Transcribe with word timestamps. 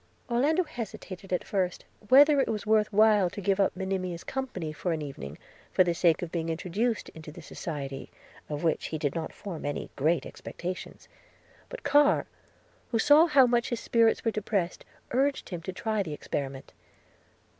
Orlando 0.31 0.63
hesitated, 0.63 1.31
at 1.31 1.43
first, 1.43 1.85
whether 2.09 2.41
it 2.41 2.47
was 2.47 2.65
worth 2.65 2.91
while 2.91 3.29
to 3.29 3.39
give 3.39 3.59
up 3.59 3.75
Monimia's 3.75 4.23
company 4.23 4.73
for 4.73 4.93
an 4.93 5.01
evening, 5.03 5.37
for 5.71 5.83
the 5.83 5.93
sake 5.93 6.23
of 6.23 6.31
being 6.31 6.49
introduced 6.49 7.09
into 7.09 7.31
this 7.31 7.45
society, 7.45 8.09
of 8.49 8.63
which 8.63 8.87
he 8.87 8.97
did 8.97 9.13
not 9.13 9.31
form 9.31 9.63
any 9.63 9.81
very 9.81 9.91
great 9.97 10.25
expectations; 10.25 11.07
but 11.69 11.83
Carr, 11.83 12.25
who 12.89 12.97
saw 12.97 13.27
how 13.27 13.45
much 13.45 13.69
his 13.69 13.79
spirits 13.79 14.25
were 14.25 14.31
depressed, 14.31 14.85
urged 15.11 15.49
him 15.49 15.61
to 15.61 15.71
try 15.71 16.01
the 16.01 16.13
experiment. 16.13 16.73